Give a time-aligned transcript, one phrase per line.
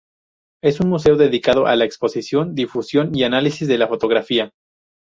[0.63, 4.49] Es un museo dedicado a la exposición, difusión, y análisis de la fotografía.